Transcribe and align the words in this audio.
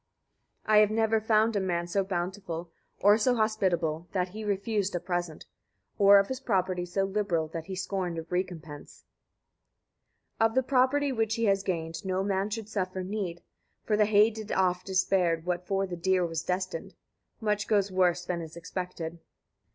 39. 0.65 0.75
I 0.77 0.81
have 0.81 0.89
never 0.89 1.21
found 1.21 1.55
a 1.55 1.59
man 1.59 1.85
so 1.85 2.03
bountiful, 2.03 2.71
or 3.01 3.19
so 3.19 3.35
hospitable 3.35 4.07
that 4.13 4.29
he 4.29 4.43
refused 4.43 4.95
a 4.95 4.99
present; 4.99 5.45
or 5.99 6.17
of 6.17 6.27
his 6.27 6.39
property 6.39 6.87
so 6.87 7.03
liberal 7.03 7.47
that 7.49 7.65
he 7.65 7.75
scorned 7.75 8.17
a 8.17 8.23
recompense. 8.23 9.05
40. 10.39 10.49
Of 10.49 10.55
the 10.55 10.63
property 10.63 11.11
which 11.11 11.35
he 11.35 11.45
has 11.45 11.61
gained 11.61 12.03
no 12.03 12.23
man 12.23 12.49
should 12.49 12.67
suffer 12.67 13.03
need; 13.03 13.43
for 13.85 13.95
the 13.95 14.05
hated 14.05 14.51
oft 14.51 14.89
is 14.89 15.01
spared 15.01 15.45
what 15.45 15.67
for 15.67 15.85
the 15.85 15.95
dear 15.95 16.25
was 16.25 16.41
destined. 16.41 16.95
Much 17.39 17.67
goes 17.67 17.91
worse 17.91 18.25
than 18.25 18.41
is 18.41 18.57
expected. 18.57 19.19